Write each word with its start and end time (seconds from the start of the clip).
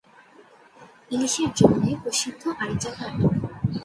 ইলিশ 1.11 1.35
এর 1.43 1.51
জন্যে 1.59 1.91
প্রসিদ্ধ 2.03 2.43
আরিচা 2.61 2.91
ঘাট। 2.97 3.13